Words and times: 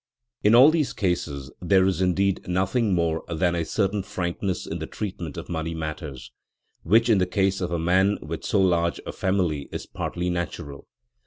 In 0.43 0.55
all 0.55 0.71
these 0.71 0.93
cases 0.93 1.51
there 1.61 1.85
is 1.85 2.01
indeed 2.01 2.47
nothing 2.47 2.95
more 2.95 3.23
than 3.29 3.53
a 3.53 3.63
certain 3.63 4.01
frankness 4.01 4.65
in 4.65 4.79
the 4.79 4.87
treatment 4.87 5.37
of 5.37 5.47
money 5.47 5.75
matters, 5.75 6.31
which 6.81 7.07
in 7.07 7.19
the 7.19 7.27
case 7.27 7.61
of 7.61 7.71
a 7.71 7.77
man 7.77 8.17
with 8.19 8.43
so 8.43 8.59
large 8.59 8.99
a 9.05 9.11
family 9.11 9.69
is 9.71 9.85
partly 9.85 10.31
natural. 10.31 10.87